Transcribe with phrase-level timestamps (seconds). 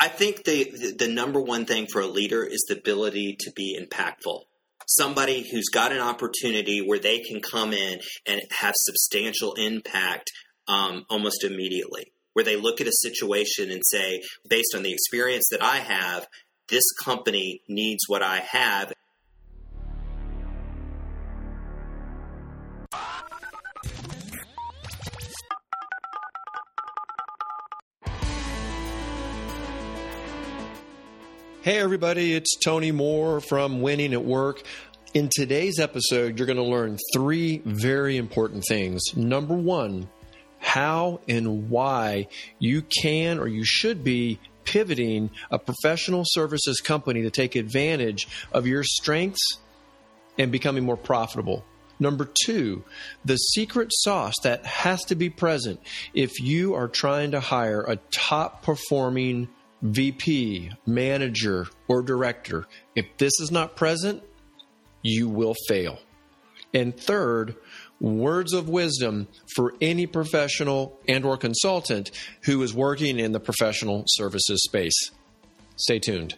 [0.00, 3.78] I think the the number one thing for a leader is the ability to be
[3.80, 4.42] impactful.
[4.86, 10.30] Somebody who's got an opportunity where they can come in and have substantial impact
[10.68, 12.12] um, almost immediately.
[12.34, 16.26] Where they look at a situation and say, based on the experience that I have,
[16.68, 18.92] this company needs what I have,
[31.64, 34.60] Hey, everybody, it's Tony Moore from Winning at Work.
[35.14, 39.00] In today's episode, you're going to learn three very important things.
[39.16, 40.10] Number one,
[40.58, 42.28] how and why
[42.58, 48.66] you can or you should be pivoting a professional services company to take advantage of
[48.66, 49.56] your strengths
[50.36, 51.64] and becoming more profitable.
[51.98, 52.84] Number two,
[53.24, 55.80] the secret sauce that has to be present
[56.12, 59.48] if you are trying to hire a top performing
[59.84, 62.66] VP, manager, or director.
[62.96, 64.22] If this is not present,
[65.02, 65.98] you will fail.
[66.72, 67.54] And third,
[68.00, 72.10] words of wisdom for any professional and or consultant
[72.44, 75.10] who is working in the professional services space.
[75.76, 76.34] Stay tuned.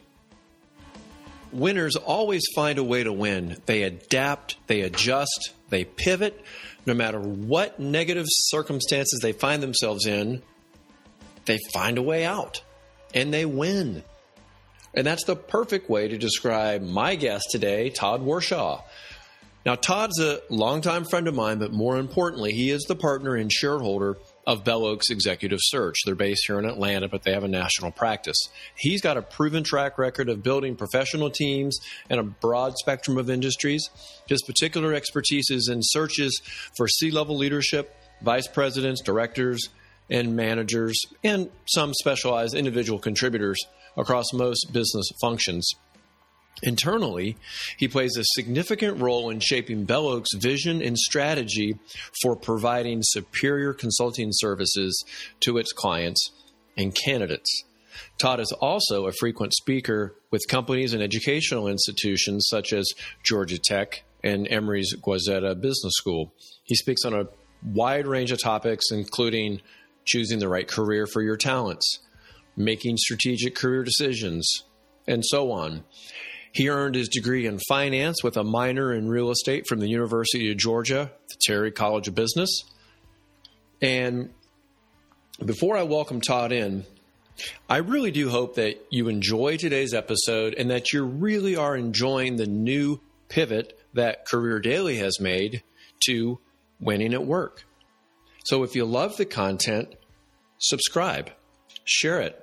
[1.52, 3.58] Winners always find a way to win.
[3.66, 6.42] They adapt, they adjust, they pivot.
[6.84, 10.42] No matter what negative circumstances they find themselves in,
[11.44, 12.62] they find a way out
[13.14, 14.02] and they win.
[14.94, 18.82] And that's the perfect way to describe my guest today, Todd Warshaw.
[19.66, 23.52] Now, Todd's a longtime friend of mine, but more importantly, he is the partner and
[23.52, 25.96] shareholder of Bell Oaks Executive Search.
[26.06, 28.36] They're based here in Atlanta, but they have a national practice.
[28.76, 33.28] He's got a proven track record of building professional teams in a broad spectrum of
[33.28, 33.90] industries.
[34.28, 36.40] His particular expertise is in searches
[36.76, 39.68] for C level leadership, vice presidents, directors,
[40.10, 43.58] and managers, and some specialized individual contributors
[43.96, 45.74] across most business functions.
[46.62, 47.36] Internally,
[47.76, 51.78] he plays a significant role in shaping Bell Oaks' vision and strategy
[52.22, 55.04] for providing superior consulting services
[55.40, 56.30] to its clients
[56.76, 57.64] and candidates.
[58.18, 62.90] Todd is also a frequent speaker with companies and educational institutions such as
[63.22, 66.32] Georgia Tech and Emory's Goizueta Business School.
[66.64, 67.28] He speaks on a
[67.62, 69.60] wide range of topics, including
[70.06, 71.98] choosing the right career for your talents,
[72.56, 74.62] making strategic career decisions,
[75.06, 75.84] and so on.
[76.52, 80.50] He earned his degree in finance with a minor in real estate from the University
[80.50, 82.64] of Georgia, the Terry College of Business.
[83.82, 84.30] And
[85.44, 86.86] before I welcome Todd in,
[87.68, 92.36] I really do hope that you enjoy today's episode and that you really are enjoying
[92.36, 95.62] the new pivot that Career Daily has made
[96.06, 96.38] to
[96.80, 97.64] winning at work.
[98.46, 99.92] So if you love the content,
[100.58, 101.32] subscribe,
[101.84, 102.40] share it.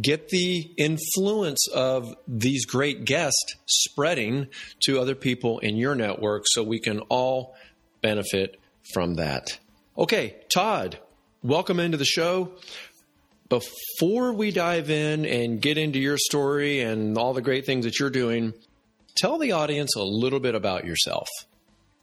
[0.00, 4.46] Get the influence of these great guests spreading
[4.84, 7.56] to other people in your network so we can all
[8.02, 8.60] benefit
[8.94, 9.58] from that.
[9.98, 11.00] Okay, Todd,
[11.42, 12.52] welcome into the show.
[13.48, 17.98] Before we dive in and get into your story and all the great things that
[17.98, 18.54] you're doing,
[19.16, 21.28] tell the audience a little bit about yourself.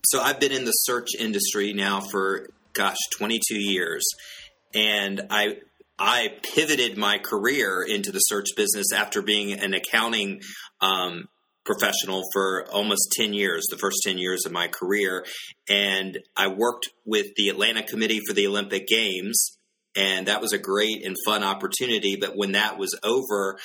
[0.06, 4.04] So I've been in the search industry now for gosh, 22 years.
[4.74, 5.58] And I
[5.98, 10.42] I pivoted my career into the search business after being an accounting
[10.80, 11.28] um,
[11.66, 15.26] professional for almost 10 years, the first 10 years of my career.
[15.68, 19.58] And I worked with the Atlanta Committee for the Olympic Games.
[19.96, 22.16] And that was a great and fun opportunity.
[22.16, 23.60] But when that was over,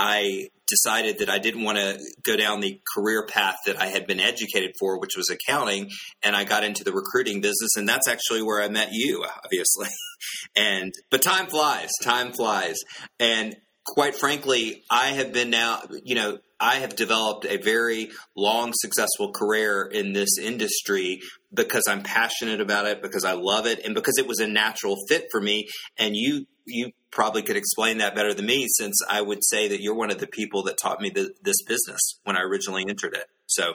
[0.00, 4.06] I decided that I didn't want to go down the career path that I had
[4.06, 5.90] been educated for, which was accounting,
[6.22, 9.88] and I got into the recruiting business, and that's actually where I met you, obviously.
[10.56, 12.76] and but time flies, time flies,
[13.18, 18.72] and quite frankly, I have been now, you know, I have developed a very long,
[18.74, 21.20] successful career in this industry
[21.52, 24.96] because I'm passionate about it, because I love it, and because it was a natural
[25.08, 25.68] fit for me.
[25.98, 29.80] And you, you probably could explain that better than me, since I would say that
[29.80, 33.14] you're one of the people that taught me the, this business when I originally entered
[33.14, 33.26] it.
[33.46, 33.74] So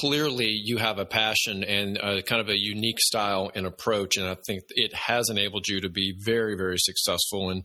[0.00, 4.26] clearly you have a passion and a, kind of a unique style and approach and
[4.26, 7.64] i think it has enabled you to be very very successful and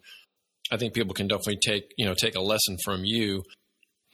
[0.72, 3.44] i think people can definitely take you know take a lesson from you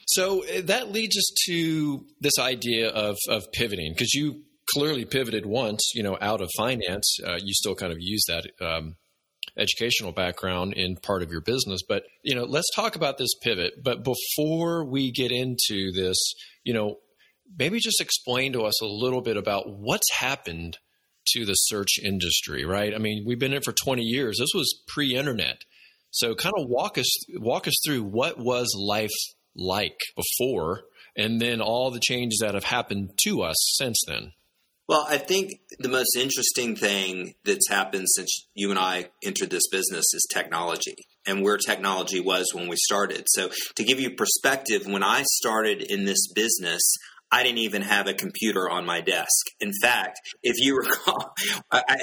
[0.06, 5.45] so uh, that leads us to this idea of of pivoting because you clearly pivoted
[5.45, 7.18] once, you know, out of finance.
[7.25, 8.95] Uh, you still kind of use that um,
[9.57, 13.83] educational background in part of your business, but you know, let's talk about this pivot.
[13.83, 16.17] But before we get into this,
[16.63, 16.97] you know,
[17.57, 20.77] maybe just explain to us a little bit about what's happened
[21.27, 22.93] to the search industry, right?
[22.93, 24.37] I mean, we've been in for 20 years.
[24.39, 25.63] This was pre-internet.
[26.11, 29.09] So, kind of walk us walk us through what was life
[29.55, 30.81] like before,
[31.15, 34.33] and then all the changes that have happened to us since then.
[34.88, 39.69] Well, I think the most interesting thing that's happened since you and I entered this
[39.71, 40.95] business is technology
[41.25, 43.25] and where technology was when we started.
[43.27, 46.81] So, to give you perspective, when I started in this business,
[47.31, 49.47] I didn't even have a computer on my desk.
[49.62, 51.33] In fact, if you recall,
[51.71, 51.97] I,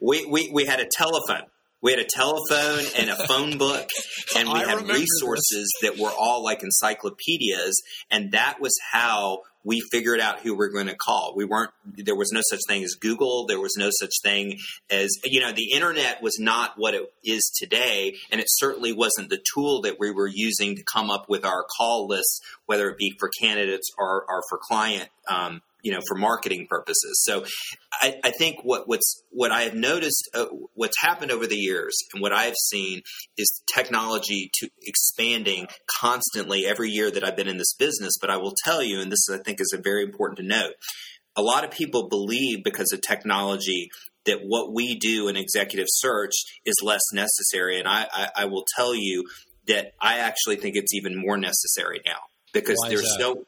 [0.00, 1.46] we, we, we had a telephone.
[1.82, 3.90] We had a telephone and a phone book,
[4.36, 5.90] and we I had resources this.
[5.90, 7.74] that were all like encyclopedias,
[8.10, 11.32] and that was how we figured out who we are going to call.
[11.34, 13.46] We weren't, there was no such thing as Google.
[13.46, 14.58] There was no such thing
[14.90, 18.16] as, you know, the internet was not what it is today.
[18.30, 21.64] And it certainly wasn't the tool that we were using to come up with our
[21.76, 26.16] call lists, whether it be for candidates or, or for client um, you know for
[26.16, 27.22] marketing purposes.
[27.22, 27.44] So
[27.92, 31.94] I, I think what what's what I have noticed uh, what's happened over the years
[32.12, 33.02] and what I've seen
[33.36, 35.68] is technology to expanding
[36.00, 38.14] constantly every year that I've been in this business.
[38.20, 40.74] But I will tell you, and this I think is very important to note.
[41.36, 43.90] A lot of people believe because of technology
[44.24, 46.32] that what we do in executive search
[46.64, 47.78] is less necessary.
[47.78, 49.24] And I, I, I will tell you
[49.66, 52.18] that I actually think it's even more necessary now
[52.52, 53.44] because there's no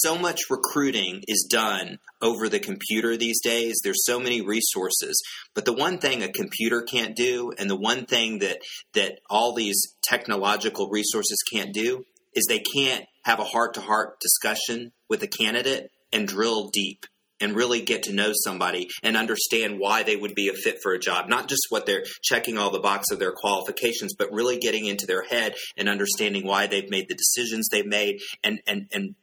[0.00, 3.80] so much recruiting is done over the computer these days.
[3.82, 5.20] There's so many resources.
[5.54, 8.58] But the one thing a computer can't do, and the one thing that,
[8.94, 12.04] that all these technological resources can't do,
[12.34, 17.06] is they can't have a heart to heart discussion with a candidate and drill deep
[17.40, 20.92] and really get to know somebody and understand why they would be a fit for
[20.92, 21.28] a job.
[21.28, 25.06] Not just what they're checking all the box of their qualifications, but really getting into
[25.06, 29.14] their head and understanding why they've made the decisions they've made and, and, and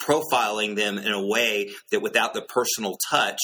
[0.00, 3.38] profiling them in a way that without the personal touch,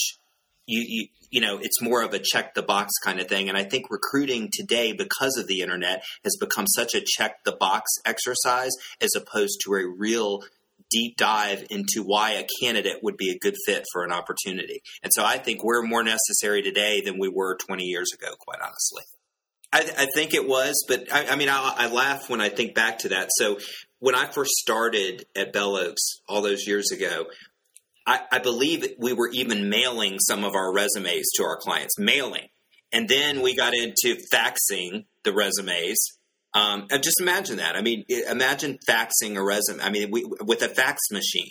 [0.66, 3.48] you, you you know it's more of a check the box kind of thing.
[3.48, 7.52] And i think recruiting today because of the internet has become such a check the
[7.52, 10.42] box exercise as opposed to a real
[10.90, 14.82] deep dive into why a candidate would be a good fit for an opportunity.
[15.02, 18.60] And so i think we're more necessary today than we were 20 years ago quite
[18.60, 19.02] honestly.
[19.72, 22.74] I, I think it was, but I, I mean, I, I, laugh when I think
[22.74, 23.28] back to that.
[23.36, 23.58] So
[23.98, 27.26] when I first started at Bell Oaks all those years ago,
[28.06, 32.48] I, I believe we were even mailing some of our resumes to our clients, mailing.
[32.92, 35.98] And then we got into faxing the resumes.
[36.54, 37.74] Um, just imagine that.
[37.76, 39.82] I mean, imagine faxing a resume.
[39.82, 41.50] I mean, we, with a fax machine.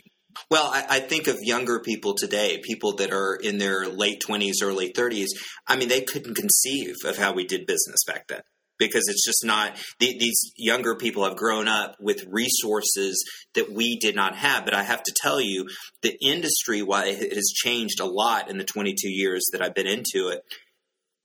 [0.50, 4.56] Well, I, I, think of younger people today, people that are in their late 20s,
[4.62, 5.28] early 30s.
[5.66, 8.42] I mean, they couldn't conceive of how we did business back then
[8.78, 13.24] because it's just not the, these younger people have grown up with resources
[13.54, 14.66] that we did not have.
[14.66, 15.68] But i have to tell you
[16.02, 19.88] the industry why it has changed a lot in the 22 years that i've been
[19.88, 20.42] into it.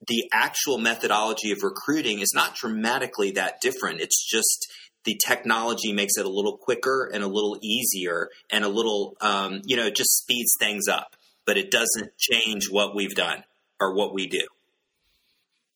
[0.06, 4.00] The actual methodology of recruiting is not dramatically that different.
[4.00, 4.72] It's just
[5.04, 9.60] the technology makes it a little quicker and a little easier and a little um,
[9.64, 11.16] you know just speeds things up.
[11.46, 13.44] But it doesn't change what we've done
[13.80, 14.46] or what we do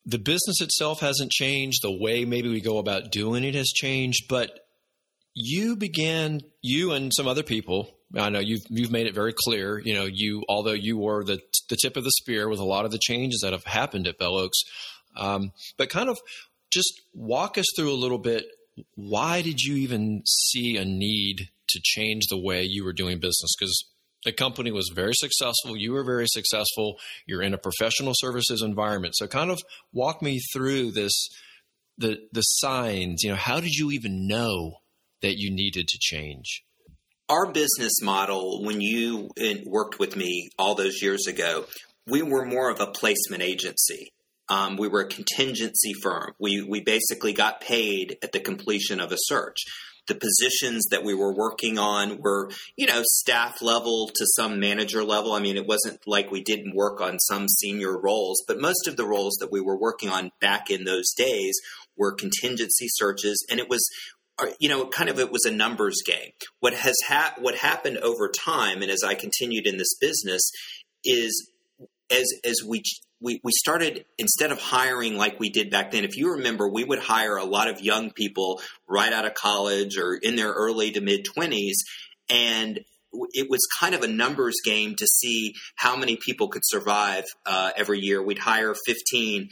[0.06, 1.81] the business itself hasn't changed.
[1.83, 4.61] The way maybe we go about doing it has changed, but
[5.35, 9.79] you began, you and some other people, I know you've, you've made it very clear,
[9.79, 12.85] you know, you, although you were the, the tip of the spear with a lot
[12.85, 14.62] of the changes that have happened at Bell Oaks,
[15.17, 16.19] um, but kind of
[16.73, 18.45] just walk us through a little bit.
[18.95, 23.55] Why did you even see a need to change the way you were doing business?
[23.58, 23.84] Because
[24.24, 25.76] the company was very successful.
[25.76, 26.98] You were very successful.
[27.26, 29.14] You're in a professional services environment.
[29.16, 29.62] So kind of
[29.93, 31.28] walk me through this
[31.98, 34.78] the the signs, you know, how did you even know
[35.22, 36.64] that you needed to change?
[37.28, 39.31] Our business model when you
[39.64, 41.66] worked with me all those years ago,
[42.06, 44.12] we were more of a placement agency.
[44.50, 46.32] Um, we were a contingency firm.
[46.38, 49.64] We we basically got paid at the completion of a search
[50.06, 55.03] the positions that we were working on were, you know, staff level to some manager
[55.03, 55.32] level.
[55.32, 58.96] I mean, it wasn't like we didn't work on some senior roles, but most of
[58.96, 61.55] the roles that we were working on back in those days
[61.96, 63.89] were contingency searches, and it was
[64.39, 66.31] uh, you know, kind of it was a numbers game.
[66.58, 70.43] What has ha- what happened over time, and as I continued in this business,
[71.05, 71.51] is
[72.11, 72.82] as as we
[73.21, 76.85] we, we started instead of hiring like we did back then if you remember we
[76.85, 80.91] would hire a lot of young people right out of college or in their early
[80.91, 81.75] to mid 20s
[82.29, 82.81] and
[83.33, 87.71] it was kind of a numbers game to see how many people could survive uh,
[87.77, 88.21] every year.
[88.21, 89.51] We'd hire 15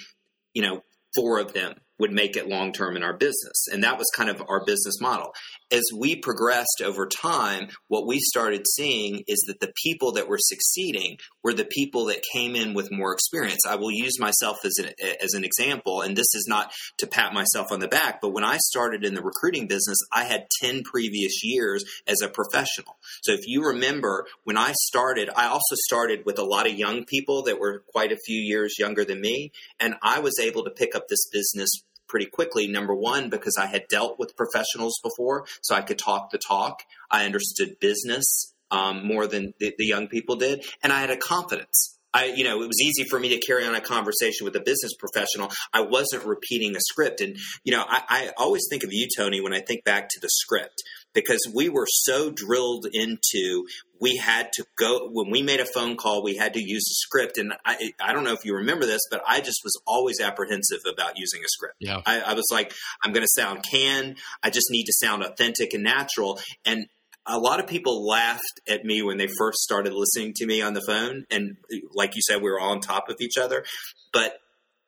[0.55, 0.83] you know
[1.15, 4.31] four of them would make it long term in our business and that was kind
[4.31, 5.33] of our business model
[5.73, 10.39] as we progressed over time, what we started seeing is that the people that were
[10.39, 13.61] succeeding were the people that came in with more experience.
[13.67, 14.91] I will use myself as an,
[15.23, 18.45] as an example, and this is not to pat myself on the back, but when
[18.45, 22.97] I started in the recruiting business, I had 10 previous years as a professional.
[23.23, 27.05] So if you remember, when I started, I also started with a lot of young
[27.05, 30.71] people that were quite a few years younger than me, and I was able to
[30.71, 31.71] pick up this business
[32.13, 32.69] pretty quickly.
[32.69, 36.83] Number one, because I had dealt with professionals before, so I could talk the talk.
[37.11, 41.17] I understood business um, more than the, the young people did, and I had a
[41.17, 41.99] confidence.
[42.15, 44.61] I, you know, it was easy for me to carry on a conversation with a
[44.61, 45.51] business professional.
[45.73, 47.23] I wasn't repeating a script.
[47.23, 50.21] And, you know, I, I, always think of you, Tony, when I think back to
[50.21, 50.75] the script,
[51.15, 53.67] because we were so drilled into
[54.01, 56.95] we had to go when we made a phone call we had to use a
[56.95, 57.39] script.
[57.39, 60.81] And i, I don't know if you remember this but i just was always apprehensive
[60.91, 61.77] about using a script.
[61.81, 62.01] Yeah.
[62.05, 62.73] I, I was like
[63.05, 64.19] i'm going to sound canned.
[64.43, 66.41] I just need to sound authentic and natural.
[66.65, 66.87] And
[67.27, 70.75] a lot of people laughed at me when they first started listening to me on
[70.75, 71.25] the phone.
[71.31, 71.57] And
[71.95, 73.65] like you said we were all on top of each other.
[74.13, 74.39] But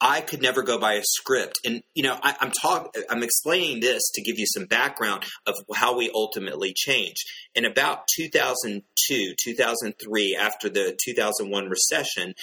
[0.04, 1.60] I could never go by a script.
[1.64, 5.54] And you know, I, am talking, I'm explaining this to give you some background of
[5.74, 7.24] how we ultimately changed.
[7.54, 12.34] In about 2002, 2003, after the 2001 recession,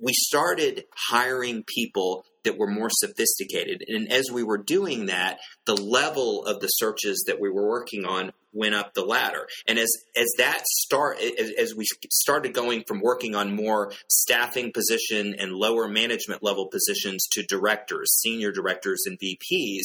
[0.00, 3.84] we started hiring people that were more sophisticated.
[3.86, 8.06] And as we were doing that, the level of the searches that we were working
[8.06, 9.46] on went up the ladder.
[9.66, 14.72] And as as that start as, as we started going from working on more staffing
[14.72, 19.84] position and lower management level positions to directors, senior directors and VPs,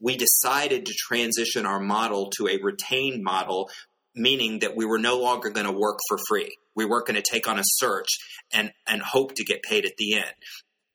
[0.00, 3.70] we decided to transition our model to a retained model
[4.16, 6.56] meaning that we were no longer going to work for free.
[6.74, 8.08] We weren't going to take on a search
[8.52, 10.34] and and hope to get paid at the end.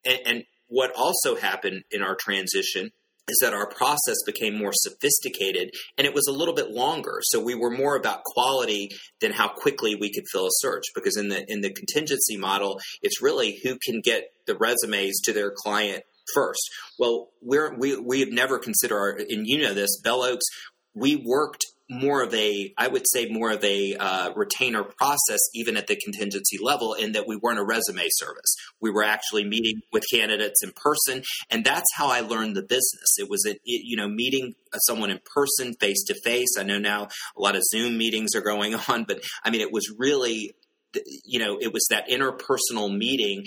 [0.03, 2.91] And, and what also happened in our transition
[3.27, 7.19] is that our process became more sophisticated and it was a little bit longer.
[7.23, 11.17] So we were more about quality than how quickly we could fill a search because
[11.17, 15.51] in the in the contingency model, it's really who can get the resumes to their
[15.55, 16.61] client first.
[16.99, 20.45] Well, we're we we have never considered our and you know this, Bell Oaks,
[20.93, 25.75] we worked more of a, I would say, more of a uh, retainer process, even
[25.75, 28.55] at the contingency level, in that we weren't a resume service.
[28.79, 33.17] We were actually meeting with candidates in person, and that's how I learned the business.
[33.17, 34.55] It was, a, it, you know, meeting
[34.87, 36.55] someone in person, face to face.
[36.57, 39.71] I know now a lot of Zoom meetings are going on, but I mean, it
[39.71, 40.53] was really
[41.23, 43.45] you know, it was that interpersonal meeting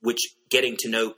[0.00, 1.12] which getting to know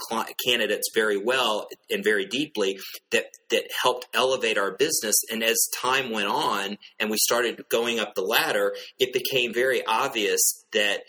[0.44, 2.78] candidates very well and very deeply
[3.12, 5.16] that that helped elevate our business.
[5.30, 9.84] And as time went on and we started going up the ladder it became very
[9.86, 11.02] obvious that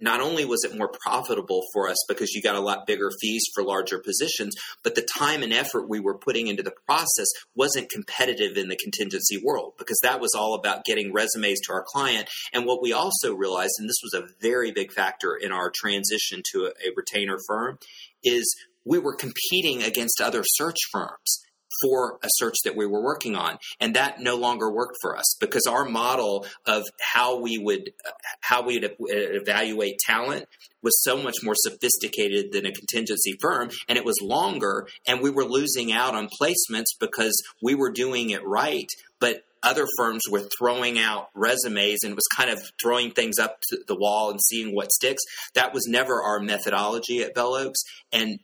[0.00, 3.44] not only was it more profitable for us because you got a lot bigger fees
[3.54, 7.90] for larger positions, but the time and effort we were putting into the process wasn't
[7.90, 12.28] competitive in the contingency world because that was all about getting resumes to our client.
[12.52, 16.42] And what we also realized, and this was a very big factor in our transition
[16.52, 17.78] to a, a retainer firm,
[18.22, 21.40] is we were competing against other search firms
[21.82, 25.36] for a search that we were working on and that no longer worked for us
[25.40, 27.92] because our model of how we would
[28.40, 30.46] how we would evaluate talent
[30.82, 35.30] was so much more sophisticated than a contingency firm and it was longer and we
[35.30, 38.88] were losing out on placements because we were doing it right
[39.20, 43.78] but other firms were throwing out resumes and was kind of throwing things up to
[43.86, 45.22] the wall and seeing what sticks.
[45.54, 47.82] That was never our methodology at Bell Oaks.
[48.12, 48.38] And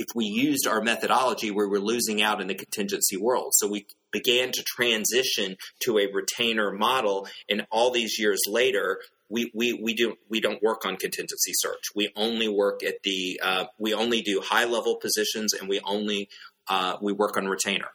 [0.00, 3.52] if we used our methodology, we were losing out in the contingency world.
[3.52, 9.52] So we began to transition to a retainer model, and all these years later, we,
[9.54, 11.82] we, we do we don't work on contingency search.
[11.94, 16.28] We only work at the uh, we only do high level positions, and we only
[16.68, 17.88] uh, we work on retainer.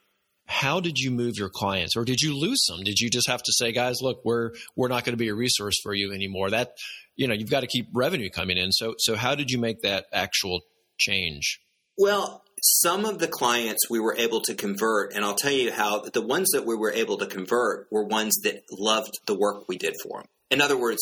[0.48, 2.84] How did you move your clients, or did you lose some?
[2.84, 5.36] Did you just have to say, guys, look, we're we're not going to be a
[5.36, 6.52] resource for you anymore?
[6.52, 6.78] That
[7.16, 8.72] you know, you've got to keep revenue coming in.
[8.72, 10.62] So so how did you make that actual
[11.00, 11.60] change?
[11.98, 16.02] Well, some of the clients we were able to convert, and I'll tell you how
[16.02, 19.78] the ones that we were able to convert were ones that loved the work we
[19.78, 20.28] did for them.
[20.52, 21.02] In other words,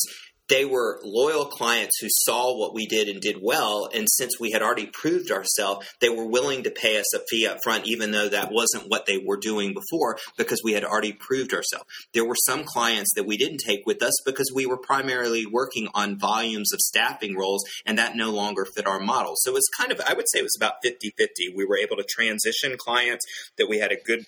[0.49, 3.89] they were loyal clients who saw what we did and did well.
[3.93, 7.47] And since we had already proved ourselves, they were willing to pay us a fee
[7.47, 11.13] up front, even though that wasn't what they were doing before, because we had already
[11.13, 11.85] proved ourselves.
[12.13, 15.87] There were some clients that we didn't take with us because we were primarily working
[15.93, 19.33] on volumes of staffing roles, and that no longer fit our model.
[19.37, 21.53] So it's kind of, I would say it was about 50 50.
[21.55, 23.25] We were able to transition clients
[23.57, 24.25] that we had a good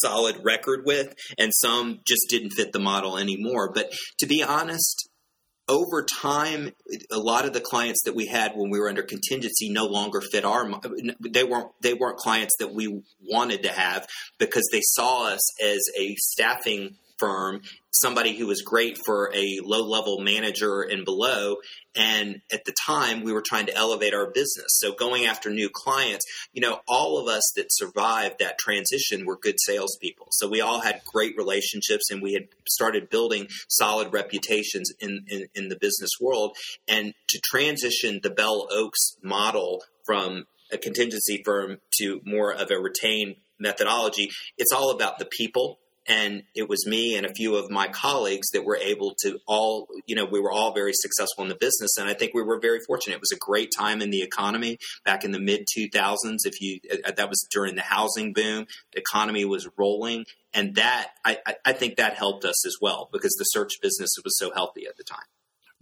[0.00, 3.72] solid record with, and some just didn't fit the model anymore.
[3.72, 5.08] But to be honest,
[5.68, 6.70] over time,
[7.10, 10.20] a lot of the clients that we had when we were under contingency no longer
[10.20, 10.68] fit our.
[11.20, 14.06] They weren't they weren't clients that we wanted to have
[14.38, 19.82] because they saw us as a staffing firm, somebody who was great for a low
[19.82, 21.56] level manager and below.
[21.94, 24.78] And at the time, we were trying to elevate our business.
[24.78, 29.38] So going after new clients, you know, all of us that survived that transition were
[29.38, 30.28] good salespeople.
[30.32, 35.46] So we all had great relationships and we had started building solid reputations in, in,
[35.54, 36.56] in the business world.
[36.86, 42.78] And to transition the Bell Oaks model from a contingency firm to more of a
[42.78, 47.70] retained methodology, it's all about the people and it was me and a few of
[47.70, 51.48] my colleagues that were able to all you know we were all very successful in
[51.48, 53.16] the business and i think we were very fortunate.
[53.16, 56.80] It was a great time in the economy back in the mid 2000s if you
[57.04, 61.72] uh, that was during the housing boom the economy was rolling and that I, I
[61.72, 65.04] think that helped us as well because the search business was so healthy at the
[65.04, 65.26] time.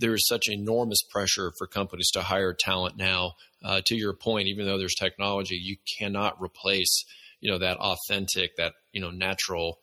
[0.00, 3.34] There is such enormous pressure for companies to hire talent now.
[3.64, 7.04] Uh, to your point even though there's technology you cannot replace
[7.40, 9.78] you know that authentic that you know natural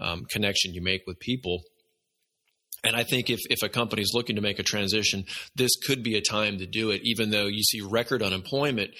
[0.00, 1.62] um, connection you make with people.
[2.84, 5.24] And I think if, if a company is looking to make a transition,
[5.56, 8.92] this could be a time to do it, even though you see record unemployment.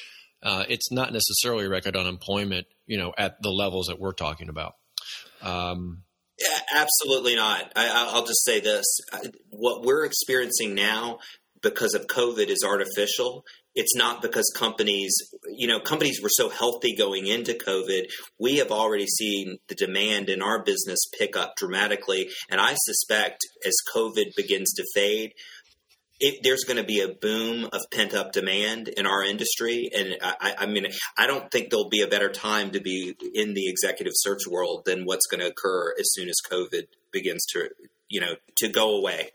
[0.43, 4.75] Uh, it's not necessarily record unemployment, you know, at the levels that we're talking about.
[5.43, 6.03] Um,
[6.39, 7.73] yeah, absolutely not.
[7.75, 8.85] I, will just say this:
[9.51, 11.19] what we're experiencing now
[11.63, 13.45] because of COVID is artificial.
[13.79, 15.15] It's not because companies,
[15.55, 18.07] you know, companies were so healthy going into COVID.
[18.37, 22.29] We have already seen the demand in our business pick up dramatically.
[22.51, 25.33] And I suspect as COVID begins to fade,
[26.19, 29.89] it, there's going to be a boom of pent up demand in our industry.
[29.97, 33.55] And I, I, mean, I don't think there'll be a better time to be in
[33.55, 37.69] the executive search world than what's going to occur as soon as COVID begins to,
[38.09, 39.31] you know, to go away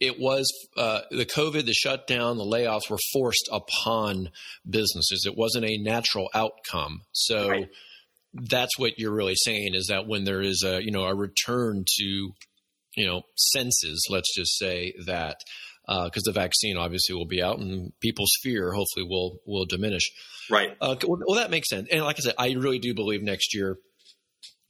[0.00, 4.30] it was uh, the COVID, the shutdown, the layoffs were forced upon
[4.68, 5.24] businesses.
[5.26, 7.02] It wasn't a natural outcome.
[7.12, 7.68] So right.
[8.32, 11.84] that's what you're really saying is that when there is a you know a return
[11.98, 15.36] to you know senses, let's just say that
[15.86, 20.10] because uh, the vaccine obviously will be out and people's fear hopefully will will diminish.
[20.50, 20.76] Right.
[20.80, 21.88] Uh, well, that makes sense.
[21.92, 23.76] And like I said, I really do believe next year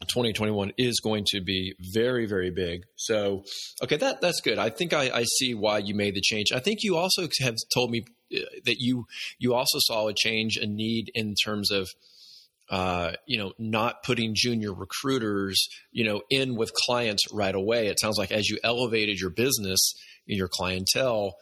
[0.02, 2.84] 2021 is going to be very, very big.
[2.96, 3.44] So,
[3.82, 4.58] okay, that that's good.
[4.58, 6.52] I think I, I see why you made the change.
[6.52, 9.06] I think you also have told me uh, that you
[9.38, 11.88] you also saw a change, a need in terms of
[12.70, 17.88] uh, you know not putting junior recruiters you know in with clients right away.
[17.88, 19.94] It sounds like as you elevated your business,
[20.30, 21.34] and your clientele,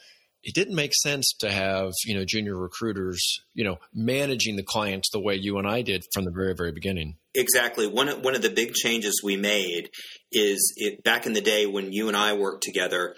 [0.43, 5.11] it didn't make sense to have you know junior recruiters you know managing the clients
[5.11, 7.17] the way you and I did from the very very beginning.
[7.35, 7.87] Exactly.
[7.87, 9.91] One of, one of the big changes we made
[10.33, 13.15] is it, back in the day when you and I worked together,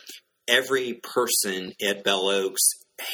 [0.47, 2.61] every person at Bell Oaks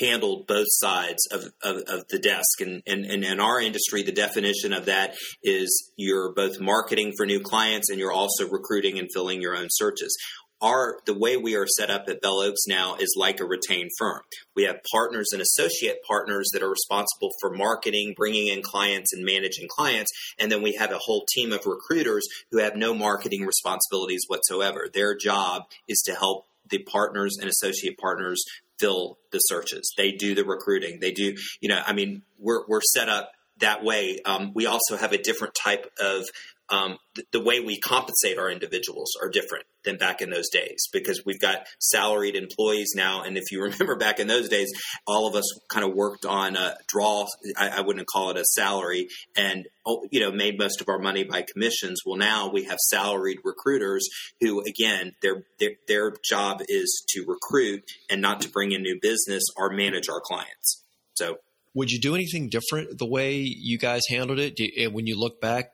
[0.01, 2.61] handled both sides of, of, of, the desk.
[2.61, 5.15] And, and, and in our industry, the definition of that
[5.45, 9.69] is you're both marketing for new clients and you're also recruiting and filling your own
[9.71, 10.17] searches
[10.61, 13.91] our the way we are set up at Bell Oaks now is like a retained
[13.99, 14.23] firm.
[14.55, 19.25] We have partners and associate partners that are responsible for marketing, bringing in clients, and
[19.25, 23.45] managing clients, and then we have a whole team of recruiters who have no marketing
[23.45, 24.89] responsibilities whatsoever.
[24.93, 28.43] Their job is to help the partners and associate partners
[28.79, 29.93] fill the searches.
[29.97, 30.99] They do the recruiting.
[31.01, 34.21] They do, you know, I mean, we're we're set up that way.
[34.25, 36.25] Um, we also have a different type of
[36.69, 40.89] um, the, the, way we compensate our individuals are different than back in those days
[40.93, 43.23] because we've got salaried employees now.
[43.23, 44.73] And if you remember back in those days,
[45.07, 47.27] all of us kind of worked on a draw.
[47.57, 50.99] I, I wouldn't call it a salary, and oh, you know made most of our
[50.99, 52.03] money by commissions.
[52.05, 54.09] Well, now we have salaried recruiters
[54.41, 58.99] who, again, their their, their job is to recruit and not to bring in new
[59.01, 60.83] business or manage our clients.
[61.15, 61.39] So
[61.77, 64.59] would you do anything different the way you guys handled it?
[64.59, 65.73] You, when you look back,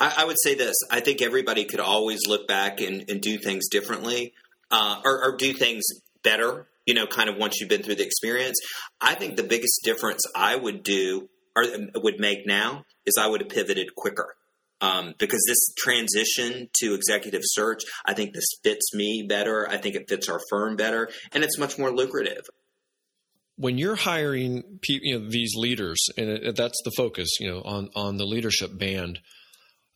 [0.00, 3.38] I, I, would say this: I think everybody could always look back and, and do
[3.38, 4.32] things differently,
[4.70, 5.84] uh, or, or do things
[6.22, 6.68] better.
[6.86, 8.58] You know, kind of once you've been through the experience.
[9.00, 13.40] I think the biggest difference I would do or would make now is I would
[13.40, 14.34] have pivoted quicker.
[14.80, 19.66] Um, because this transition to executive search, I think this fits me better.
[19.70, 22.42] I think it fits our firm better, and it's much more lucrative
[23.56, 28.16] when you're hiring you know, these leaders, and that's the focus, you know, on on
[28.16, 29.20] the leadership band.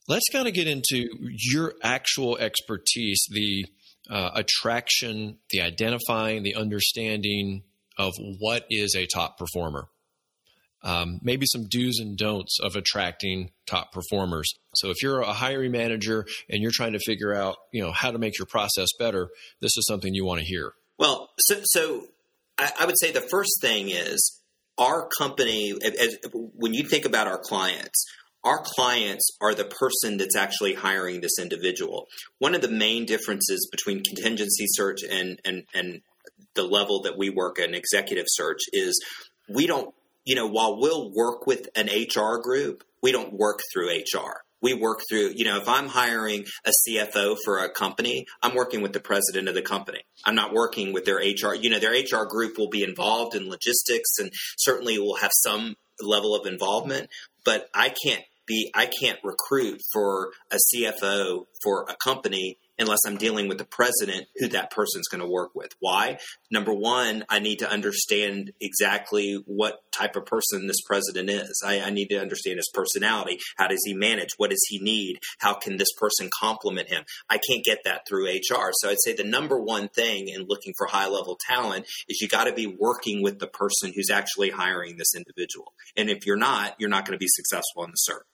[0.09, 1.07] Let's kind of get into
[1.53, 3.67] your actual expertise, the
[4.11, 7.63] uh, attraction, the identifying, the understanding
[7.99, 9.89] of what is a top performer.
[10.83, 14.55] Um, maybe some do's and don'ts of attracting top performers.
[14.77, 18.13] So if you're a hiring manager and you're trying to figure out, you know, how
[18.13, 19.29] to make your process better,
[19.61, 20.73] this is something you want to hear.
[20.97, 22.07] Well, so, so
[22.57, 24.41] I, I would say the first thing is
[24.79, 28.07] our company, as, when you think about our clients,
[28.45, 32.07] our clients are the person that's actually hiring this individual.
[32.39, 36.01] One of the main differences between contingency search and, and, and
[36.55, 39.01] the level that we work in executive search is
[39.49, 43.91] we don't, you know, while we'll work with an HR group, we don't work through
[43.91, 48.55] HR we work through, you know, if I'm hiring a CFO for a company, I'm
[48.55, 50.01] working with the president of the company.
[50.25, 51.55] I'm not working with their HR.
[51.55, 55.77] You know, their HR group will be involved in logistics and certainly will have some
[56.01, 57.09] level of involvement,
[57.49, 63.17] but I can't be, I can't recruit for a CFO for a company unless I'm
[63.17, 65.73] dealing with the president who that person's going to work with.
[65.81, 66.19] Why?
[66.51, 71.63] Number one, I need to understand exactly what type of person this president is.
[71.65, 73.39] I, I, need to understand his personality.
[73.57, 74.29] How does he manage?
[74.37, 75.19] What does he need?
[75.39, 77.05] How can this person complement him?
[77.29, 78.71] I can't get that through HR.
[78.73, 82.29] So I'd say the number one thing in looking for high level talent is you
[82.29, 85.73] got to be working with the person who's actually hiring this individual.
[85.97, 88.25] And if you're not, you're not going to be successful in the search.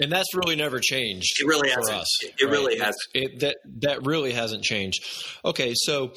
[0.00, 1.40] And that's really never changed.
[1.40, 1.96] It really for hasn't.
[1.96, 2.24] us.
[2.24, 2.50] It right?
[2.50, 2.94] really has.
[3.14, 5.04] It, that that really hasn't changed.
[5.44, 6.12] Okay, so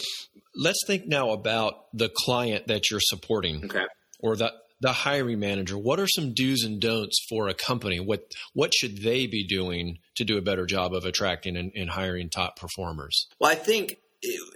[0.55, 3.65] let's think now about the client that you're supporting.
[3.65, 3.85] Okay.
[4.19, 5.77] Or the the hiring manager.
[5.77, 7.99] What are some do's and don'ts for a company?
[7.99, 11.89] What what should they be doing to do a better job of attracting and, and
[11.89, 13.27] hiring top performers?
[13.39, 13.97] Well, I think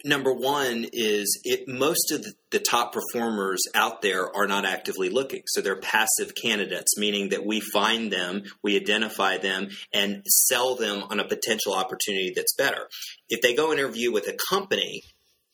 [0.04, 5.42] number one is it, most of the top performers out there are not actively looking.
[5.48, 11.04] So they're passive candidates, meaning that we find them, we identify them, and sell them
[11.10, 12.88] on a potential opportunity that's better.
[13.30, 15.02] If they go interview with a company,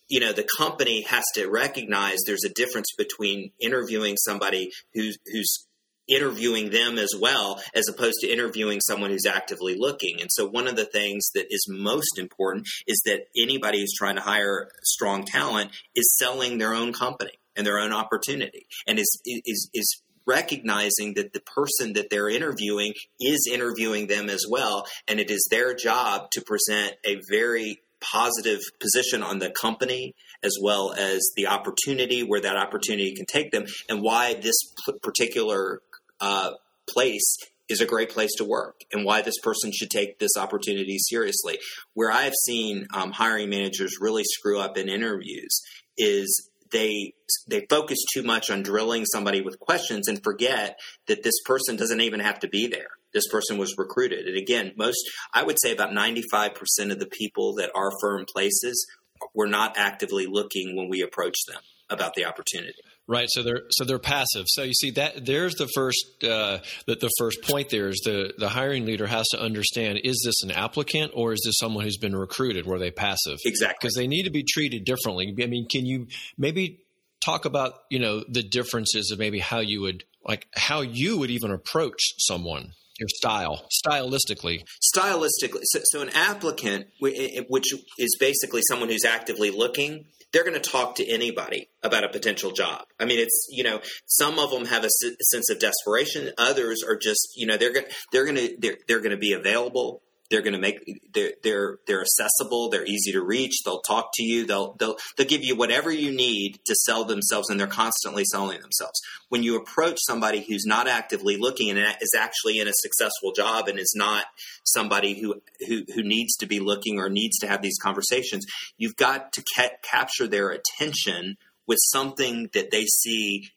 [0.10, 5.68] you know the company has to recognize there's a difference between interviewing somebody who's who's
[6.08, 10.20] interviewing them as well as opposed to interviewing someone who's actively looking.
[10.20, 14.16] And so one of the things that is most important is that anybody who's trying
[14.16, 19.22] to hire strong talent is selling their own company and their own opportunity and is
[19.26, 25.20] is is recognizing that the person that they're interviewing is interviewing them as well and
[25.20, 30.94] it is their job to present a very positive position on the company as well
[30.94, 34.56] as the opportunity where that opportunity can take them and why this
[35.04, 35.82] particular
[36.22, 36.52] uh,
[36.88, 37.36] place
[37.70, 41.58] is a great place to work and why this person should take this opportunity seriously.
[41.94, 45.62] Where I've seen um, hiring managers really screw up in interviews
[45.98, 47.14] is they
[47.48, 52.02] they focus too much on drilling somebody with questions and forget that this person doesn't
[52.02, 52.90] even have to be there.
[53.14, 54.26] This person was recruited.
[54.28, 55.00] And again, most
[55.34, 56.56] I would say about 95%
[56.92, 58.86] of the people that our firm places
[59.34, 62.80] were not actively looking when we approached them about the opportunity.
[63.08, 64.46] Right, so they're so they're passive.
[64.48, 67.70] So you see that there's the first uh, the, the first point.
[67.70, 71.42] There is the the hiring leader has to understand: is this an applicant or is
[71.44, 72.66] this someone who's been recruited?
[72.66, 73.40] Were they passive?
[73.44, 75.34] Exactly, because they need to be treated differently.
[75.42, 76.86] I mean, can you maybe
[77.26, 81.32] talk about you know the differences of maybe how you would like how you would
[81.32, 82.72] even approach someone?
[83.00, 84.64] your style stylistically
[84.96, 90.70] stylistically so, so, an applicant which is basically someone who's actively looking they're going to
[90.70, 92.86] talk to anybody about a potential job.
[93.00, 96.32] I mean, it's you know, some of them have a sense of desperation.
[96.38, 99.34] Others are just you know they're going they're going to they're, they're going to be
[99.34, 100.02] available.
[100.32, 100.80] They're going to make
[101.14, 102.70] they're they're they're accessible.
[102.70, 103.60] They're easy to reach.
[103.64, 104.46] They'll talk to you.
[104.46, 108.62] They'll they'll they'll give you whatever you need to sell themselves, and they're constantly selling
[108.62, 109.00] themselves.
[109.30, 113.68] When you approach somebody who's not actively looking and is actually in a successful job
[113.68, 114.26] and is not
[114.64, 118.46] somebody who who who needs to be looking or needs to have these conversations,
[118.78, 121.36] you've got to ca- capture their attention
[121.68, 123.50] with something that they see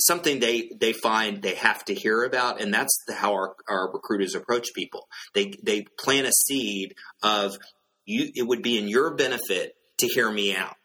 [0.00, 3.92] something they they find they have to hear about and that's the, how our, our
[3.92, 5.08] recruiters approach people.
[5.34, 7.56] They they plant a seed of
[8.04, 10.76] you it would be in your benefit to hear me out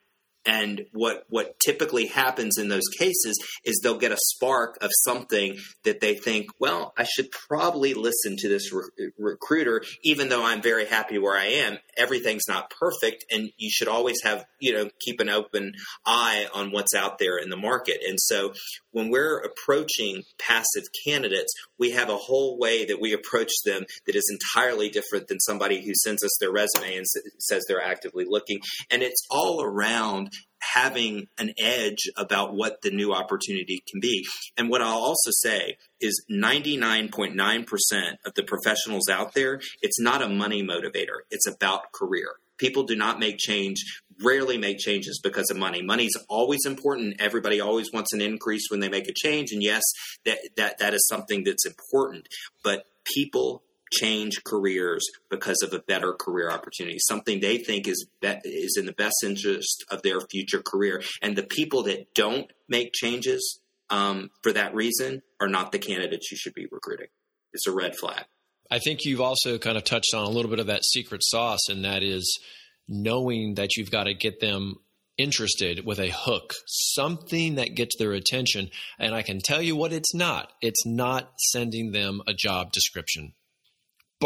[0.46, 5.58] and what what typically happens in those cases is they'll get a spark of something
[5.84, 10.62] that they think, well, I should probably listen to this re- recruiter, even though I'm
[10.62, 11.78] very happy where I am.
[11.98, 15.74] Everything's not perfect, and you should always have you know keep an open
[16.06, 18.02] eye on what's out there in the market.
[18.08, 18.54] And so
[18.92, 24.16] when we're approaching passive candidates, we have a whole way that we approach them that
[24.16, 27.06] is entirely different than somebody who sends us their resume and
[27.40, 28.60] says they're actively looking.
[28.90, 30.32] And it's all around
[30.74, 34.26] having an edge about what the new opportunity can be.
[34.58, 40.30] And what I'll also say is 99.9% of the professionals out there, it's not a
[40.30, 42.28] money motivator, it's about career.
[42.58, 43.84] People do not make change,
[44.24, 45.82] rarely make changes because of money.
[45.82, 47.20] Money's always important.
[47.20, 49.52] Everybody always wants an increase when they make a change.
[49.52, 49.84] And yes,
[50.26, 52.28] that, that, that is something that's important.
[52.64, 58.40] But people change careers because of a better career opportunity, something they think is be-
[58.44, 61.02] is in the best interest of their future career.
[61.22, 66.32] And the people that don't make changes um, for that reason are not the candidates
[66.32, 67.08] you should be recruiting.
[67.54, 68.26] It's a red flag.
[68.72, 71.70] I think you've also kind of touched on a little bit of that secret sauce,
[71.70, 72.40] and that is
[72.88, 74.78] knowing that you've got to get them
[75.18, 78.70] interested with a hook, something that gets their attention.
[79.00, 80.52] And I can tell you what it's not.
[80.62, 83.34] It's not sending them a job description.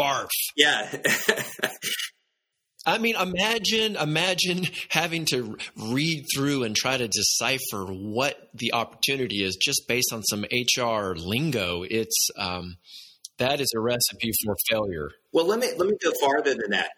[0.00, 0.28] Barf.
[0.56, 0.90] Yeah.
[2.86, 9.44] I mean, imagine, imagine having to read through and try to decipher what the opportunity
[9.44, 11.82] is just based on some HR lingo.
[11.82, 12.76] It's um,
[13.38, 15.10] that is a recipe for failure.
[15.32, 16.90] Well, let me let me go farther than that.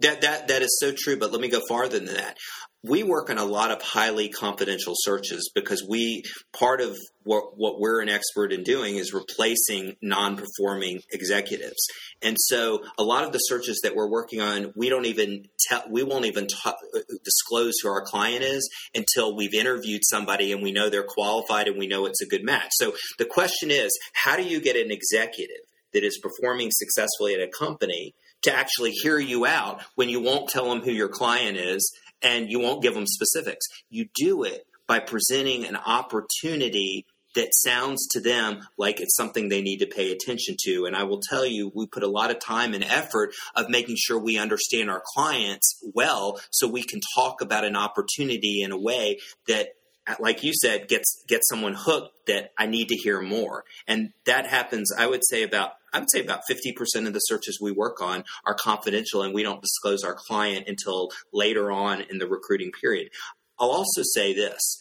[0.00, 2.36] That that that is so true, but let me go farther than that.
[2.82, 6.22] We work on a lot of highly confidential searches because we
[6.58, 11.86] part of what what we're an expert in doing is replacing non-performing executives.
[12.22, 15.82] And so a lot of the searches that we're working on, we don't even tell
[15.90, 20.62] we won't even t- uh, disclose who our client is until we've interviewed somebody and
[20.62, 22.70] we know they're qualified and we know it's a good match.
[22.72, 27.40] So the question is, how do you get an executive that is performing successfully at
[27.40, 31.56] a company to actually hear you out when you won't tell them who your client
[31.56, 33.66] is and you won't give them specifics.
[33.88, 39.62] You do it by presenting an opportunity that sounds to them like it's something they
[39.62, 40.86] need to pay attention to.
[40.86, 43.96] And I will tell you, we put a lot of time and effort of making
[43.98, 48.78] sure we understand our clients well so we can talk about an opportunity in a
[48.78, 49.68] way that
[50.18, 53.64] like you said, gets gets someone hooked that I need to hear more.
[53.86, 57.58] And that happens, I would say about I would say about 50% of the searches
[57.60, 62.18] we work on are confidential and we don't disclose our client until later on in
[62.18, 63.10] the recruiting period.
[63.58, 64.78] I'll also say this.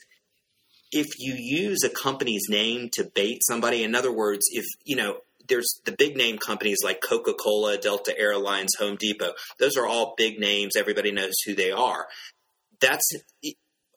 [0.92, 5.18] If you use a company's name to bait somebody, in other words, if, you know,
[5.48, 9.34] there's the big name companies like Coca Cola, Delta Airlines, Home Depot.
[9.60, 10.76] Those are all big names.
[10.76, 12.08] Everybody knows who they are.
[12.80, 13.12] That's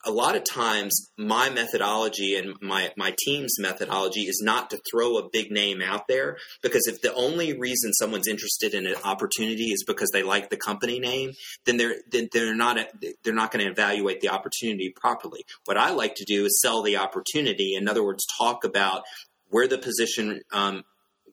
[0.04, 5.18] a lot of times my methodology and my, my team's methodology is not to throw
[5.18, 9.70] a big name out there because if the only reason someone's interested in an opportunity
[9.70, 11.32] is because they like the company name
[11.66, 12.78] then they're then they're not
[13.22, 15.44] they're not going to evaluate the opportunity properly.
[15.64, 17.74] What i like to do is sell the opportunity.
[17.74, 19.02] In other words talk about
[19.48, 20.82] where the position um,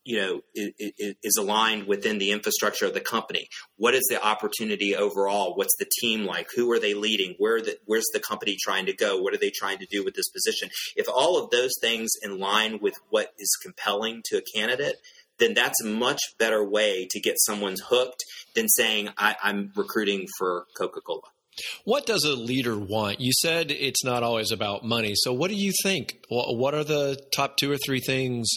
[0.03, 3.47] you know is, is, aligned within the infrastructure of the company.
[3.77, 5.55] What is the opportunity overall?
[5.55, 6.47] What's the team like?
[6.55, 7.35] Who are they leading?
[7.37, 9.21] Where the, where's the company trying to go?
[9.21, 10.69] What are they trying to do with this position?
[10.95, 14.95] If all of those things in line with what is compelling to a candidate
[15.39, 20.27] then that's a much better way to get someone's hooked than saying I, i'm recruiting
[20.37, 21.21] for coca-cola.
[21.83, 23.19] What does a leader want?
[23.19, 25.13] You said it's not always about money.
[25.15, 26.23] So, what do you think?
[26.29, 28.49] What are the top two or three things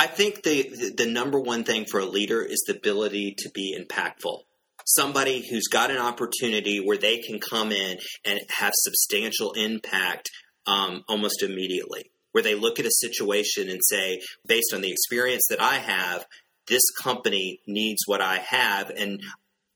[0.00, 3.78] I think the the number one thing for a leader is the ability to be
[3.78, 4.44] impactful.
[4.86, 10.30] Somebody who's got an opportunity where they can come in and have substantial impact
[10.66, 12.10] um, almost immediately.
[12.32, 16.24] Where they look at a situation and say, based on the experience that I have,
[16.66, 18.88] this company needs what I have.
[18.88, 19.20] And,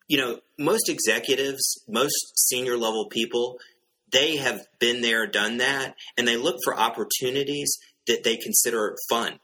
[0.08, 3.58] you know, most executives, most senior level people,
[4.10, 9.38] they have been there, done that, and they look for opportunities that they consider fun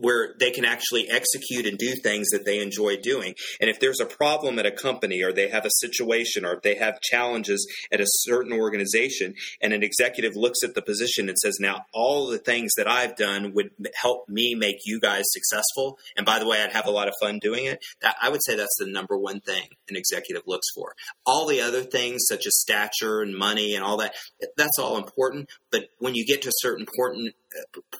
[0.00, 3.34] where they can actually execute and do things that they enjoy doing.
[3.60, 6.62] And if there's a problem at a company or they have a situation or if
[6.62, 11.38] they have challenges at a certain organization and an executive looks at the position and
[11.38, 15.98] says, now all the things that I've done would help me make you guys successful.
[16.16, 17.84] And by the way, I'd have a lot of fun doing it.
[18.02, 20.94] That, I would say that's the number one thing an executive looks for.
[21.26, 24.14] All the other things such as stature and money and all that,
[24.56, 25.48] that's all important.
[25.70, 27.34] But when you get to a certain important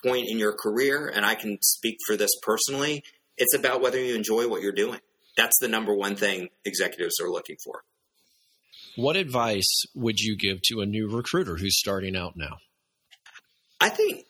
[0.03, 3.03] point in your career, and I can speak for this personally,
[3.37, 4.99] it's about whether you enjoy what you're doing.
[5.35, 7.83] That's the number one thing executives are looking for.
[8.95, 12.57] What advice would you give to a new recruiter who's starting out now?
[13.81, 14.25] I think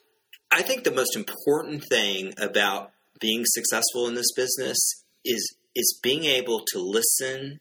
[0.51, 4.77] I think the most important thing about being successful in this business
[5.25, 7.59] is is being able to listen,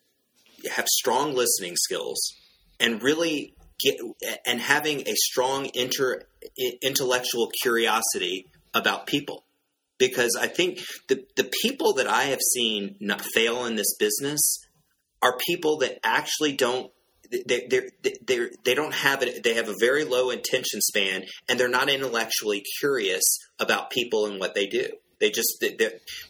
[0.77, 2.21] have strong listening skills,
[2.79, 3.97] and really get
[4.47, 6.23] and having a strong inter
[6.81, 9.45] intellectual curiosity about people.
[9.99, 14.67] Because I think the the people that I have seen not fail in this business
[15.23, 16.91] are people that actually don't
[17.31, 21.59] they they they they don't have it they have a very low attention span and
[21.59, 23.23] they're not intellectually curious
[23.59, 24.89] about people and what they do
[25.23, 25.65] they just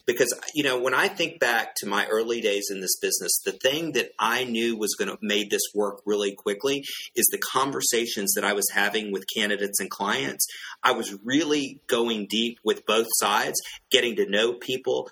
[0.07, 3.53] because you know when I think back to my early days in this business, the
[3.53, 6.85] thing that I knew was going to made this work really quickly
[7.17, 10.47] is the conversations that I was having with candidates and clients.
[10.83, 13.59] I was really going deep with both sides,
[13.91, 15.09] getting to know people,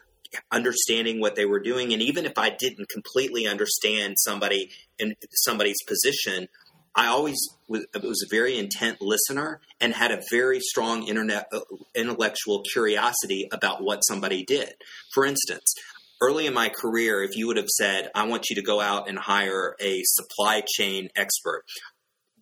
[0.52, 1.94] understanding what they were doing.
[1.94, 6.48] And even if I didn't completely understand somebody in somebody's position,
[6.94, 8.00] I always was, a
[8.30, 11.60] very intent listener and had a very strong internet uh,
[11.94, 14.74] intellectual curiosity about what somebody did.
[15.14, 15.74] For instance,
[16.20, 19.08] early in my career, if you would have said, I want you to go out
[19.08, 21.64] and hire a supply chain expert,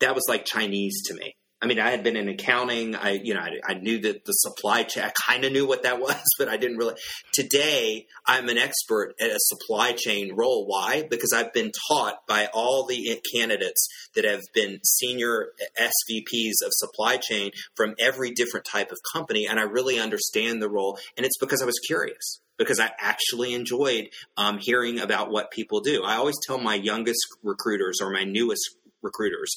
[0.01, 1.37] that was like Chinese to me.
[1.61, 2.95] I mean, I had been in accounting.
[2.95, 5.83] I, you know, I, I knew that the supply chain, I kind of knew what
[5.83, 6.95] that was, but I didn't really.
[7.33, 10.67] Today, I'm an expert at a supply chain role.
[10.67, 11.05] Why?
[11.09, 15.49] Because I've been taught by all the candidates that have been senior
[15.81, 19.47] SVPs of supply chain from every different type of company.
[19.47, 20.99] And I really understand the role.
[21.17, 25.81] And it's because I was curious because I actually enjoyed um, hearing about what people
[25.81, 26.03] do.
[26.05, 29.55] I always tell my youngest recruiters or my newest recruiters,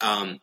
[0.00, 0.38] um,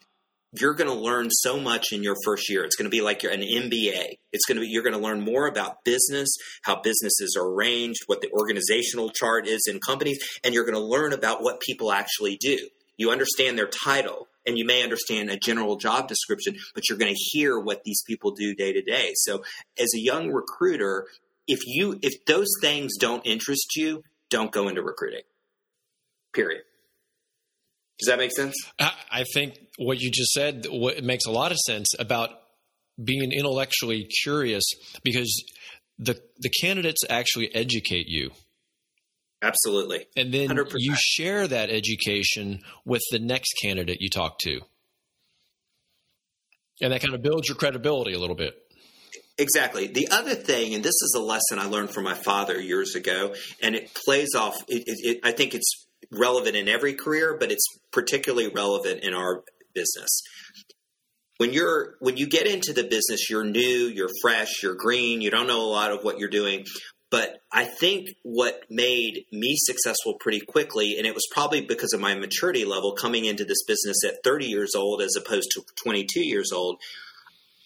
[0.62, 2.64] you're going to learn so much in your first year.
[2.64, 4.18] It's going to be like an MBA.
[4.32, 6.30] It's going to be you're going to learn more about business,
[6.64, 10.80] how businesses are arranged, what the organizational chart is in companies, and you're going to
[10.80, 12.58] learn about what people actually do.
[12.98, 17.14] You understand their title, and you may understand a general job description, but you're going
[17.14, 19.12] to hear what these people do day to day.
[19.16, 19.44] So,
[19.78, 21.08] as a young recruiter,
[21.48, 25.22] if you if those things don't interest you, don't go into recruiting.
[26.34, 26.64] Period.
[28.00, 28.56] Does that make sense?
[28.80, 32.30] I think what you just said what, makes a lot of sense about
[33.04, 34.64] being intellectually curious
[35.04, 35.44] because
[35.98, 38.32] the the candidates actually educate you.
[39.42, 40.06] Absolutely.
[40.16, 40.74] And then 100%.
[40.78, 44.62] you share that education with the next candidate you talk to.
[46.82, 48.56] And that kind of builds your credibility a little bit.
[49.38, 49.88] Exactly.
[49.88, 53.36] The other thing, and this is a lesson I learned from my father years ago,
[53.62, 54.64] and it plays off.
[54.68, 59.14] It, it, it, I think it's relevant in every career, but it's particularly relevant in
[59.14, 60.22] our business.
[61.38, 65.30] When you're when you get into the business, you're new, you're fresh, you're green, you
[65.30, 66.66] don't know a lot of what you're doing.
[67.10, 72.02] But I think what made me successful pretty quickly, and it was probably because of
[72.02, 76.20] my maturity level coming into this business at 30 years old as opposed to 22
[76.22, 76.82] years old,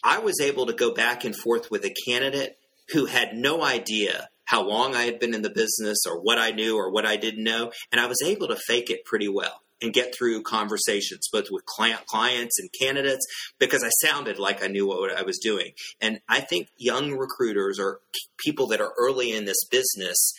[0.04, 2.58] I was able to go back and forth with a candidate
[2.90, 6.52] who had no idea how long I had been in the business or what I
[6.52, 7.72] knew or what I didn't know.
[7.90, 11.66] And I was able to fake it pretty well and get through conversations both with
[11.66, 13.26] client, clients and candidates
[13.60, 15.72] because I sounded like I knew what I was doing.
[16.02, 18.02] And I think young recruiters or
[18.38, 20.34] people that are early in this business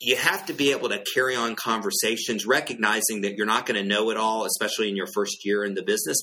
[0.00, 3.86] you have to be able to carry on conversations recognizing that you're not going to
[3.86, 6.18] know it all especially in your first year in the business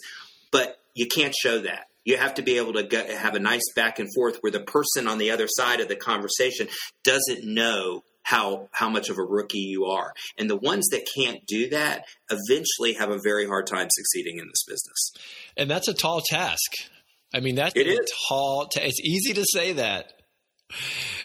[0.50, 3.74] but you can't show that you have to be able to get, have a nice
[3.76, 6.68] back and forth where the person on the other side of the conversation
[7.04, 10.14] doesn't know how how much of a rookie you are.
[10.38, 14.48] And the ones that can't do that eventually have a very hard time succeeding in
[14.48, 15.12] this business.
[15.58, 16.72] And that's a tall task.
[17.34, 18.12] I mean, that's it a is.
[18.28, 18.68] tall.
[18.68, 20.14] Ta- it's easy to say that.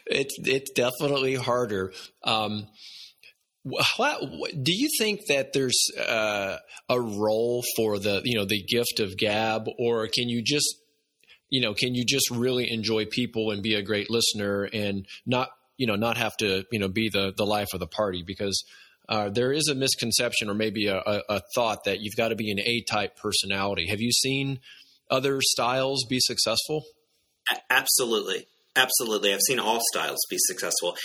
[0.06, 1.92] It's it's definitely harder.
[2.24, 2.66] Um,
[3.64, 6.56] do you think that there's uh,
[6.88, 10.76] a role for the you know the gift of gab, or can you just
[11.50, 15.50] you know can you just really enjoy people and be a great listener and not
[15.76, 18.64] you know not have to you know be the the life of the party because
[19.08, 22.36] uh, there is a misconception or maybe a, a, a thought that you've got to
[22.36, 23.88] be an A type personality.
[23.88, 24.60] Have you seen
[25.10, 26.84] other styles be successful?
[27.68, 28.46] Absolutely,
[28.76, 29.34] absolutely.
[29.34, 30.96] I've seen all styles be successful.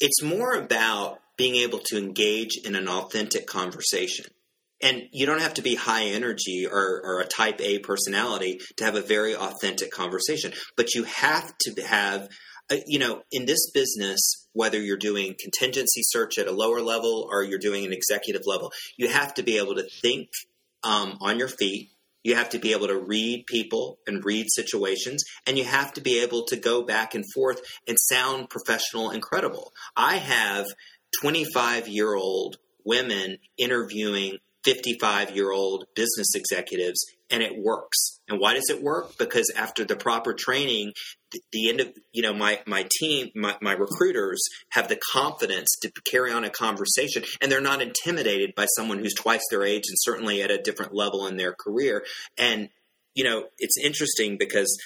[0.00, 4.26] It's more about being able to engage in an authentic conversation.
[4.82, 8.84] And you don't have to be high energy or, or, a type A personality to
[8.84, 12.28] have a very authentic conversation, but you have to have,
[12.70, 17.28] uh, you know, in this business, whether you're doing contingency search at a lower level
[17.30, 20.28] or you're doing an executive level, you have to be able to think
[20.84, 21.90] um, on your feet.
[22.22, 26.00] You have to be able to read people and read situations, and you have to
[26.00, 29.72] be able to go back and forth and sound professional and credible.
[29.96, 30.66] I have
[31.20, 38.20] 25 year old women interviewing 55 year old business executives and it works.
[38.28, 39.16] And why does it work?
[39.18, 40.92] Because after the proper training,
[41.30, 44.40] the, the end of, you know, my, my team, my, my recruiters
[44.70, 49.14] have the confidence to carry on a conversation and they're not intimidated by someone who's
[49.14, 52.04] twice their age and certainly at a different level in their career.
[52.36, 52.68] And,
[53.14, 54.78] you know, it's interesting because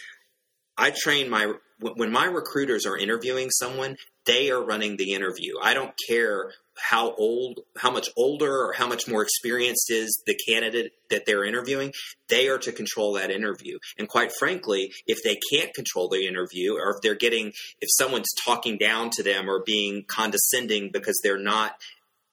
[0.76, 5.54] I train my, when my recruiters are interviewing someone, they are running the interview.
[5.62, 10.38] I don't care how old, how much older or how much more experienced is the
[10.48, 11.92] candidate that they're interviewing.
[12.28, 13.78] They are to control that interview.
[13.98, 18.32] And quite frankly, if they can't control the interview or if they're getting, if someone's
[18.44, 21.76] talking down to them or being condescending because they're not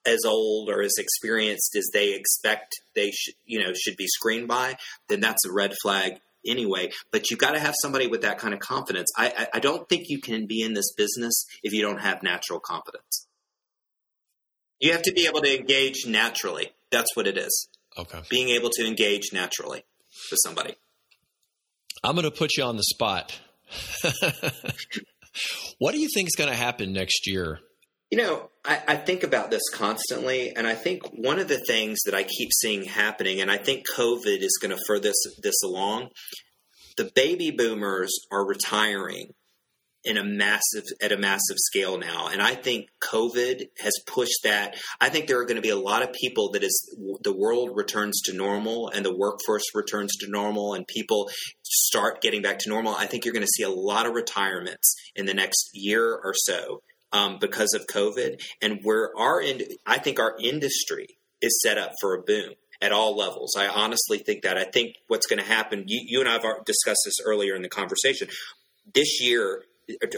[0.06, 4.48] as old or as experienced as they expect they should, you know, should be screened
[4.48, 4.76] by,
[5.08, 6.90] then that's a red flag anyway.
[7.10, 9.08] But you've got to have somebody with that kind of confidence.
[9.16, 12.22] I, I, I don't think you can be in this business if you don't have
[12.22, 13.26] natural confidence.
[14.80, 16.72] You have to be able to engage naturally.
[16.90, 17.68] That's what it is.
[17.98, 18.20] Okay.
[18.30, 19.84] Being able to engage naturally
[20.30, 20.74] with somebody.
[22.02, 23.38] I'm going to put you on the spot.
[25.78, 27.60] what do you think is going to happen next year?
[28.10, 32.00] You know, I, I, think about this constantly, and I think one of the things
[32.06, 35.62] that I keep seeing happening, and I think COVID is going to further this, this
[35.64, 36.08] along,
[36.96, 39.32] the baby boomers are retiring
[40.04, 44.76] in a massive at a massive scale now and i think covid has pushed that.
[45.00, 46.74] I think there are going to be a lot of people that as
[47.22, 51.30] the world returns to normal and the workforce returns to normal and people
[51.62, 52.94] start getting back to normal.
[52.94, 56.34] I think you're going to see a lot of retirements in the next year or
[56.34, 56.82] so
[57.12, 59.42] um, because of covid and where our
[59.86, 61.06] i think our industry
[61.40, 62.52] is set up for a boom
[62.82, 63.54] at all levels.
[63.56, 64.56] I honestly think that.
[64.56, 67.62] I think what's going to happen, you, you and I have discussed this earlier in
[67.62, 68.28] the conversation.
[68.94, 69.64] This year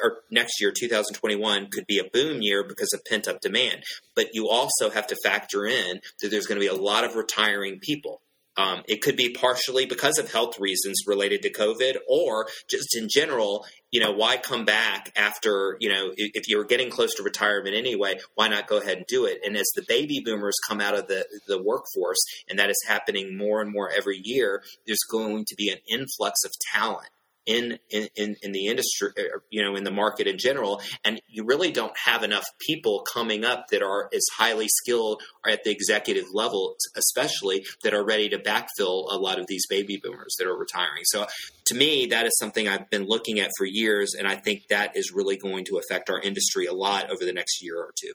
[0.02, 3.84] or next year, 2021, could be a boom year because of pent up demand.
[4.14, 7.14] But you also have to factor in that there's going to be a lot of
[7.14, 8.20] retiring people.
[8.56, 13.08] Um, it could be partially because of health reasons related to COVID, or just in
[13.08, 13.66] general.
[13.90, 18.18] You know, why come back after you know if you're getting close to retirement anyway?
[18.34, 19.40] Why not go ahead and do it?
[19.44, 23.36] And as the baby boomers come out of the the workforce, and that is happening
[23.36, 27.08] more and more every year, there's going to be an influx of talent
[27.46, 30.80] in, in, in the industry, uh, you know, in the market in general.
[31.04, 35.64] And you really don't have enough people coming up that are as highly skilled at
[35.64, 40.36] the executive level, especially that are ready to backfill a lot of these baby boomers
[40.38, 41.02] that are retiring.
[41.04, 41.26] So
[41.66, 44.14] to me, that is something I've been looking at for years.
[44.18, 47.32] And I think that is really going to affect our industry a lot over the
[47.32, 48.12] next year or two.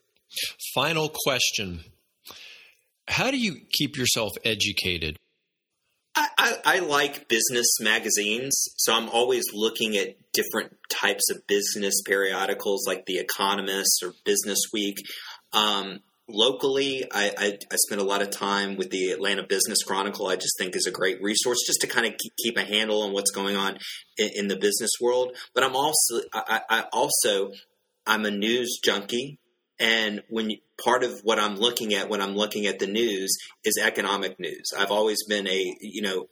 [0.74, 1.80] Final question.
[3.08, 5.16] How do you keep yourself educated?
[6.38, 12.86] I, I, like business magazines, so I'm always looking at different types of business periodicals
[12.86, 14.96] like The Economist or Business Week.
[15.52, 20.28] Um, locally, I, I, I, spend a lot of time with the Atlanta Business Chronicle.
[20.28, 23.12] I just think is a great resource just to kind of keep a handle on
[23.12, 23.78] what's going on
[24.16, 25.36] in, in the business world.
[25.54, 27.52] But I'm also I, I also
[28.06, 29.38] I'm a news junkie.
[29.78, 30.52] And when
[30.82, 34.72] part of what I'm looking at when I'm looking at the news is economic news.
[34.76, 36.28] I've always been a, you know,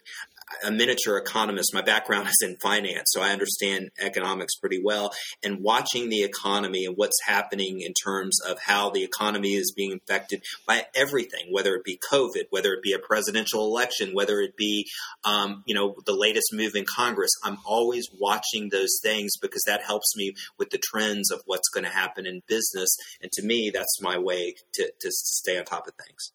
[0.65, 1.75] a miniature economist.
[1.75, 5.13] My background is in finance, so I understand economics pretty well.
[5.43, 9.93] And watching the economy and what's happening in terms of how the economy is being
[9.93, 14.57] affected by everything, whether it be COVID, whether it be a presidential election, whether it
[14.57, 14.87] be,
[15.25, 19.83] um, you know, the latest move in Congress, I'm always watching those things because that
[19.83, 22.97] helps me with the trends of what's going to happen in business.
[23.21, 26.33] And to me, that's my way to, to stay on top of things.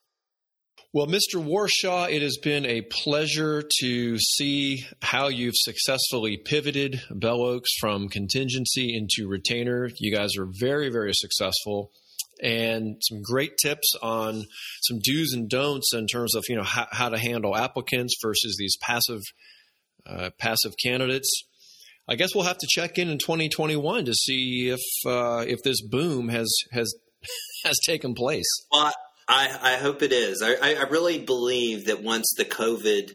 [0.93, 1.35] Well, Mr.
[1.35, 8.09] Warshaw, it has been a pleasure to see how you've successfully pivoted Bell Oaks from
[8.09, 9.89] contingency into retainer.
[9.99, 11.93] You guys are very, very successful
[12.43, 14.43] and some great tips on
[14.81, 18.57] some do's and don'ts in terms of you know how, how to handle applicants versus
[18.59, 19.21] these passive
[20.05, 21.29] uh, passive candidates.
[22.09, 25.81] I guess we'll have to check in in 2021 to see if uh, if this
[25.81, 26.93] boom has has
[27.63, 28.49] has taken place.
[28.73, 28.91] Well,
[29.31, 30.41] I, I hope it is.
[30.43, 33.13] I, I really believe that once the COVID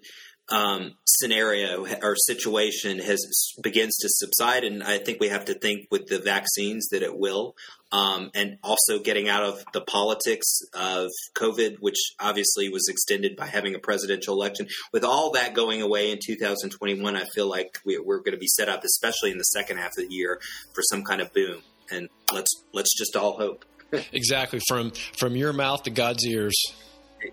[0.48, 5.88] um, scenario or situation has begins to subside, and I think we have to think
[5.90, 7.54] with the vaccines that it will,
[7.92, 13.46] um, and also getting out of the politics of COVID, which obviously was extended by
[13.46, 14.68] having a presidential election.
[14.94, 18.46] With all that going away in 2021, I feel like we, we're going to be
[18.46, 20.40] set up, especially in the second half of the year,
[20.72, 21.60] for some kind of boom.
[21.90, 23.66] And let's let's just all hope
[24.12, 26.54] exactly from from your mouth to God's ears.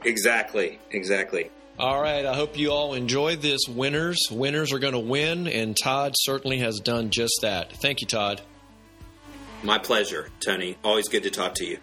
[0.03, 1.51] Exactly, exactly.
[1.79, 2.25] All right.
[2.25, 3.61] I hope you all enjoyed this.
[3.67, 7.73] Winners, winners are going to win, and Todd certainly has done just that.
[7.73, 8.41] Thank you, Todd.
[9.63, 10.77] My pleasure, Tony.
[10.83, 11.79] Always good to talk to you.